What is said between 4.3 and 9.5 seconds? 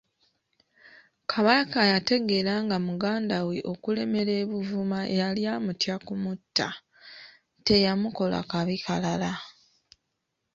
e Buvuma yali amutya kumutta, teyamukola kabi kalala.